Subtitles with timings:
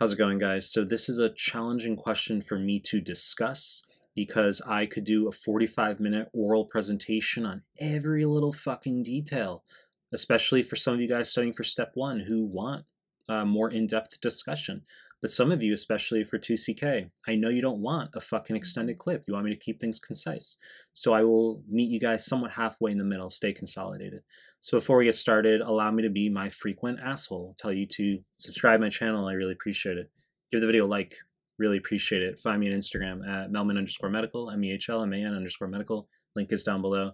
[0.00, 0.66] How's it going, guys?
[0.66, 3.84] So, this is a challenging question for me to discuss
[4.16, 9.62] because I could do a 45 minute oral presentation on every little fucking detail,
[10.10, 12.86] especially for some of you guys studying for step one who want
[13.28, 14.82] uh, more in depth discussion.
[15.20, 18.98] But some of you, especially for 2CK, I know you don't want a fucking extended
[18.98, 19.24] clip.
[19.26, 20.56] You want me to keep things concise.
[20.94, 24.22] So I will meet you guys somewhat halfway in the middle, stay consolidated.
[24.60, 27.54] So before we get started, allow me to be my frequent asshole.
[27.58, 29.26] Tell you to subscribe my channel.
[29.26, 30.10] I really appreciate it.
[30.50, 31.14] Give the video a like.
[31.58, 32.40] Really appreciate it.
[32.40, 35.34] Find me on Instagram at Mehlman underscore medical, M E H L M A N
[35.34, 36.08] underscore medical.
[36.34, 37.12] Link is down below.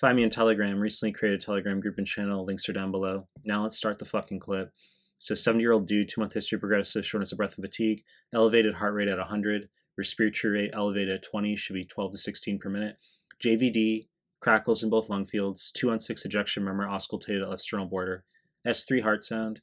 [0.00, 0.78] Find me on Telegram.
[0.80, 2.44] Recently created a Telegram group and channel.
[2.44, 3.28] Links are down below.
[3.44, 4.72] Now let's start the fucking clip.
[5.18, 8.74] So 70 year old dude, two month history progressive shortness of breath and fatigue, elevated
[8.74, 12.68] heart rate at 100, respiratory rate elevated at 20, should be 12 to 16 per
[12.68, 12.96] minute.
[13.42, 14.08] JVD,
[14.40, 18.24] crackles in both lung fields, 2 on 6 ejection murmur auscultated at left sternal border,
[18.66, 19.60] S3 heart sound,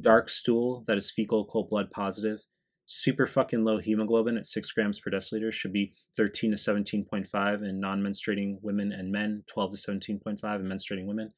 [0.00, 2.40] dark stool that is fecal occult blood positive,
[2.86, 7.80] super fucking low hemoglobin at 6 grams per deciliter should be 13 to 17.5 in
[7.80, 11.30] non menstruating women and men, 12 to 17.5 in menstruating women.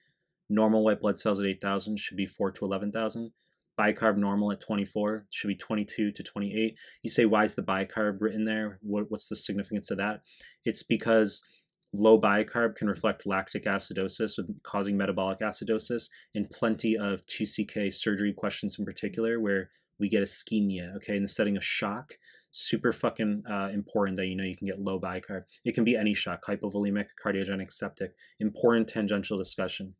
[0.50, 3.32] Normal white blood cells at 8,000 should be 4 to 11,000
[3.78, 8.18] bicarb normal at 24 should be 22 to 28 you say why is the bicarb
[8.20, 8.78] written there?
[8.82, 10.22] What, what's the significance of that?
[10.64, 11.42] It's because
[11.92, 18.76] low bicarb can reflect lactic acidosis causing metabolic acidosis and plenty of 2ck surgery questions
[18.78, 22.14] in particular where we get ischemia okay in the setting of shock.
[22.50, 25.42] Super fucking uh, important that you know you can get low bicarb.
[25.66, 28.14] It can be any shock hypovolemic cardiogenic septic.
[28.40, 29.94] Important tangential discussion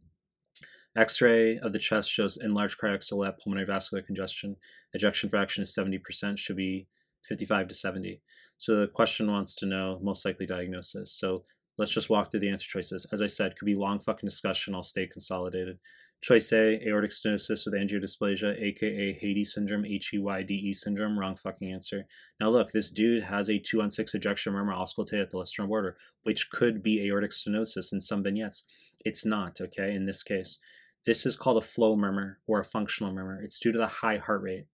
[0.99, 4.57] X-ray of the chest shows enlarged cardiac silhouette, pulmonary vascular congestion.
[4.93, 6.89] Ejection fraction is 70%, should be
[7.25, 8.21] 55 to 70.
[8.57, 11.13] So the question wants to know most likely diagnosis.
[11.13, 11.45] So
[11.77, 13.07] let's just walk through the answer choices.
[13.13, 14.75] As I said, could be long fucking discussion.
[14.75, 15.79] I'll stay consolidated.
[16.21, 21.17] Choice A, aortic stenosis with angiodysplasia, aka Heyde syndrome, H-E-Y-D-E syndrome.
[21.17, 22.07] Wrong fucking answer.
[22.41, 25.51] Now look, this dude has a 2 on 6 ejection murmur auscultate at the left
[25.51, 28.65] sternal border, which could be aortic stenosis in some vignettes.
[29.05, 30.59] It's not, okay, in this case.
[31.07, 33.41] This is called a flow murmur or a functional murmur.
[33.41, 34.67] It's due to the high heart rate.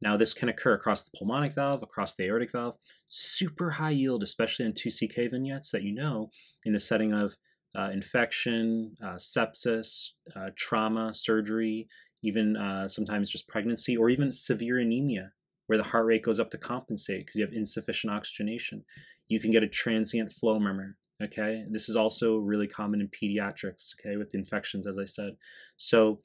[0.00, 2.76] Now, this can occur across the pulmonic valve, across the aortic valve,
[3.08, 6.30] super high yield, especially in 2CK vignettes that you know
[6.64, 7.36] in the setting of
[7.74, 11.88] uh, infection, uh, sepsis, uh, trauma, surgery,
[12.22, 15.32] even uh, sometimes just pregnancy, or even severe anemia,
[15.66, 18.84] where the heart rate goes up to compensate because you have insufficient oxygenation.
[19.28, 20.96] You can get a transient flow murmur.
[21.22, 23.94] Okay, this is also really common in pediatrics.
[24.00, 25.36] Okay, with infections, as I said.
[25.76, 26.20] So,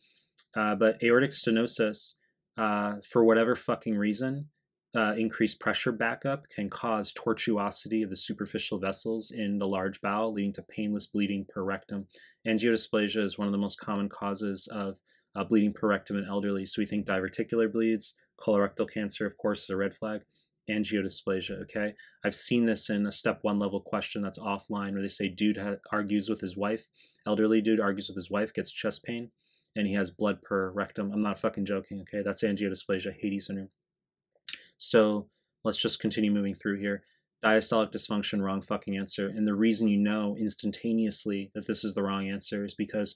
[0.55, 2.15] uh, but aortic stenosis,
[2.57, 4.49] uh, for whatever fucking reason,
[4.95, 10.33] uh, increased pressure backup can cause tortuosity of the superficial vessels in the large bowel,
[10.33, 12.07] leading to painless bleeding per rectum.
[12.47, 14.97] Angiodysplasia is one of the most common causes of
[15.35, 16.65] uh, bleeding per rectum in elderly.
[16.65, 20.21] So we think diverticular bleeds, colorectal cancer, of course, is a red flag
[20.69, 21.61] angiodysplasia.
[21.63, 25.27] Okay, I've seen this in a step one level question that's offline where they say
[25.27, 25.59] dude
[25.91, 26.85] argues with his wife,
[27.25, 29.31] elderly dude argues with his wife, gets chest pain,
[29.75, 31.11] and he has blood per rectum.
[31.11, 32.01] I'm not fucking joking.
[32.01, 33.69] Okay, that's angiodysplasia, Heyde syndrome.
[34.77, 35.27] So
[35.63, 37.03] let's just continue moving through here.
[37.43, 39.27] Diastolic dysfunction, wrong fucking answer.
[39.27, 43.15] And the reason you know instantaneously that this is the wrong answer is because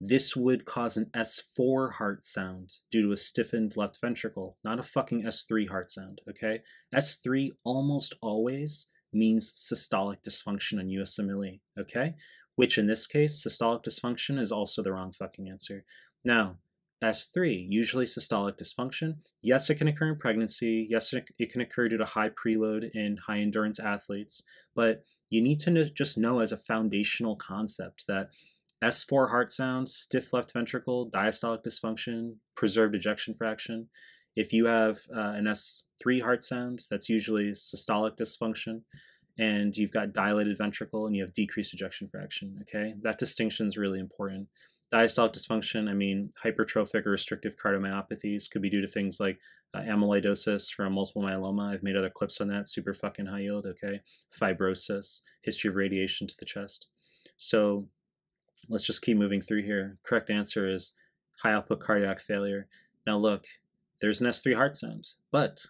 [0.00, 4.82] this would cause an S4 heart sound due to a stiffened left ventricle, not a
[4.82, 6.60] fucking S3 heart sound, okay?
[6.94, 12.14] S3 almost always means systolic dysfunction on USMLE, okay?
[12.56, 15.84] Which in this case, systolic dysfunction is also the wrong fucking answer.
[16.24, 16.56] Now,
[17.02, 19.16] S3, usually systolic dysfunction.
[19.42, 20.86] Yes, it can occur in pregnancy.
[20.88, 24.42] Yes, it can occur due to high preload in high endurance athletes.
[24.74, 28.30] But you need to just know as a foundational concept that
[28.84, 33.88] S4 heart sound, stiff left ventricle, diastolic dysfunction, preserved ejection fraction.
[34.34, 38.82] If you have uh, an S3 heart sound, that's usually systolic dysfunction,
[39.38, 42.58] and you've got dilated ventricle and you have decreased ejection fraction.
[42.62, 44.48] Okay, that distinction is really important.
[44.92, 49.38] Diastolic dysfunction, I mean, hypertrophic or restrictive cardiomyopathies could be due to things like
[49.74, 51.72] uh, amyloidosis from multiple myeloma.
[51.72, 54.00] I've made other clips on that, super fucking high yield, okay?
[54.38, 56.86] Fibrosis, history of radiation to the chest.
[57.36, 57.88] So
[58.68, 59.98] let's just keep moving through here.
[60.04, 60.94] Correct answer is
[61.42, 62.66] high output cardiac failure.
[63.06, 63.44] Now look,
[64.00, 65.66] there's an S3 heart sound, but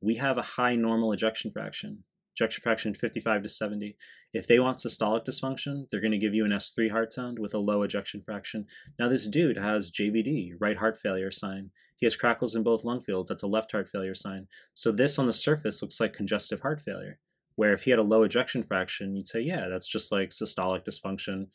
[0.00, 2.04] we have a high normal ejection fraction.
[2.34, 3.96] Ejection fraction 55 to 70.
[4.34, 7.54] If they want systolic dysfunction, they're going to give you an S3 heart sound with
[7.54, 8.66] a low ejection fraction.
[8.98, 11.70] Now this dude has JVD, right heart failure sign.
[11.96, 13.30] He has crackles in both lung fields.
[13.30, 14.48] That's a left heart failure sign.
[14.74, 17.18] So this on the surface looks like congestive heart failure.
[17.54, 20.84] Where if he had a low ejection fraction, you'd say, yeah, that's just like systolic
[20.84, 21.46] dysfunction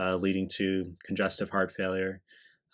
[0.00, 2.22] uh, leading to congestive heart failure.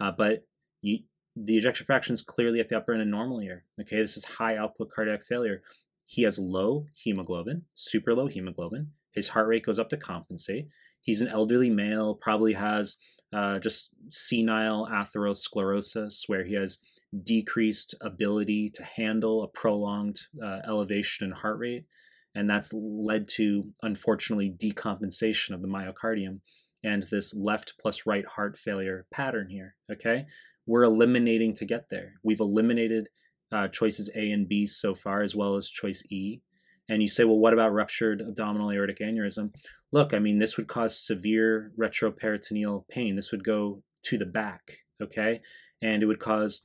[0.00, 0.46] Uh, but
[0.80, 1.00] you,
[1.34, 3.64] the ejection fraction is clearly at the upper end of normal here.
[3.80, 5.62] Okay, this is high output cardiac failure.
[6.04, 8.92] He has low hemoglobin, super low hemoglobin.
[9.12, 10.68] His heart rate goes up to compensate.
[11.00, 12.96] He's an elderly male, probably has
[13.32, 16.78] uh, just senile atherosclerosis, where he has
[17.24, 21.86] decreased ability to handle a prolonged uh, elevation in heart rate.
[22.34, 26.40] And that's led to, unfortunately, decompensation of the myocardium
[26.86, 29.74] and this left plus right heart failure pattern here.
[29.92, 30.24] Okay.
[30.66, 32.14] We're eliminating to get there.
[32.22, 33.08] We've eliminated
[33.52, 36.40] uh, choices A and B so far, as well as choice E.
[36.88, 39.52] And you say, well, what about ruptured abdominal aortic aneurysm?
[39.90, 43.16] Look, I mean, this would cause severe retroperitoneal pain.
[43.16, 45.40] This would go to the back, okay?
[45.82, 46.62] And it would cause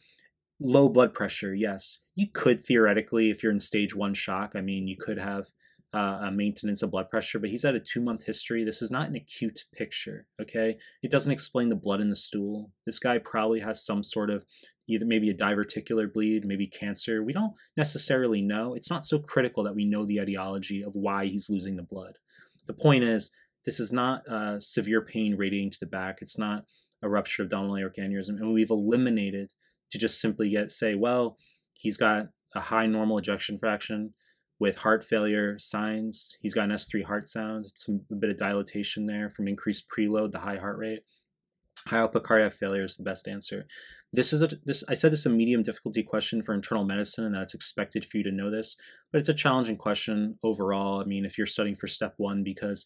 [0.60, 2.00] low blood pressure, yes.
[2.14, 5.48] You could theoretically, if you're in stage one shock, I mean, you could have
[5.94, 8.64] uh, a maintenance of blood pressure, but he's had a two month history.
[8.64, 10.78] This is not an acute picture, okay?
[11.04, 12.72] It doesn't explain the blood in the stool.
[12.86, 14.46] This guy probably has some sort of
[14.88, 17.24] either maybe a diverticular bleed, maybe cancer.
[17.24, 18.74] We don't necessarily know.
[18.74, 22.18] It's not so critical that we know the etiology of why he's losing the blood.
[22.68, 23.32] The point is,
[23.66, 26.20] this is not uh, severe pain radiating to the back.
[26.22, 26.66] It's not
[27.04, 29.54] a rupture of abdominal aortic aneurysm, and we've eliminated
[29.92, 31.38] to just simply get say, well,
[31.74, 34.14] he's got a high normal ejection fraction
[34.62, 36.38] with heart failure signs.
[36.40, 40.32] He's got an S3 heart sound, some a bit of dilatation there from increased preload,
[40.32, 41.00] the high heart rate.
[41.88, 43.66] High output cardiac failure is the best answer.
[44.14, 47.26] This is a this I said this is a medium difficulty question for internal medicine,
[47.26, 48.78] and that's expected for you to know this,
[49.12, 51.02] but it's a challenging question overall.
[51.02, 52.86] I mean, if you're studying for step one, because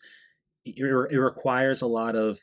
[0.63, 2.39] it, it requires a lot of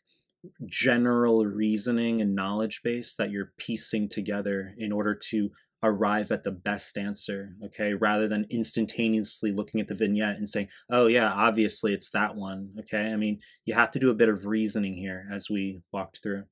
[0.66, 5.48] general reasoning and knowledge base that you're piecing together in order to
[5.82, 10.68] arrive at the best answer, okay, rather than instantaneously looking at the vignette and saying,
[10.90, 13.12] oh, yeah, obviously it's that one, okay?
[13.12, 16.44] I mean, you have to do a bit of reasoning here as we walked through.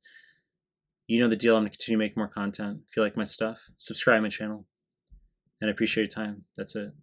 [1.06, 1.56] You know the deal.
[1.56, 2.80] I'm going to continue make more content.
[2.88, 4.66] If you like my stuff, subscribe my channel.
[5.60, 6.44] And I appreciate your time.
[6.56, 6.92] That's it.